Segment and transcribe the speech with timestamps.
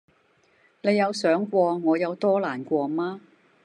[0.81, 3.21] 你有想過我有多難過嗎